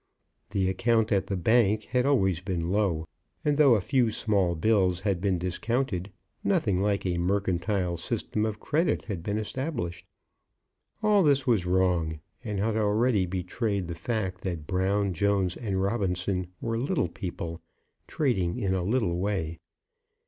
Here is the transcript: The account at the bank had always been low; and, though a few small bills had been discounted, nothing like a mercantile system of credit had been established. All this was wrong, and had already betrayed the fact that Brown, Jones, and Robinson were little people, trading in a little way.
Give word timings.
The 0.49 0.67
account 0.67 1.11
at 1.11 1.27
the 1.27 1.37
bank 1.37 1.83
had 1.91 2.07
always 2.07 2.39
been 2.41 2.71
low; 2.71 3.07
and, 3.45 3.55
though 3.55 3.75
a 3.75 3.81
few 3.81 4.09
small 4.09 4.55
bills 4.55 5.01
had 5.01 5.21
been 5.21 5.37
discounted, 5.37 6.11
nothing 6.43 6.81
like 6.81 7.05
a 7.05 7.19
mercantile 7.19 7.97
system 7.97 8.43
of 8.43 8.59
credit 8.59 9.05
had 9.05 9.21
been 9.21 9.37
established. 9.37 10.07
All 11.03 11.21
this 11.21 11.45
was 11.45 11.67
wrong, 11.67 12.19
and 12.43 12.57
had 12.57 12.75
already 12.77 13.27
betrayed 13.27 13.87
the 13.87 13.93
fact 13.93 14.41
that 14.41 14.65
Brown, 14.65 15.13
Jones, 15.13 15.55
and 15.55 15.79
Robinson 15.79 16.47
were 16.61 16.79
little 16.79 17.07
people, 17.09 17.61
trading 18.07 18.57
in 18.57 18.73
a 18.73 18.81
little 18.81 19.19
way. 19.19 19.59